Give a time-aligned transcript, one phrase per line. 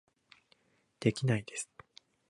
[0.99, 1.69] できないです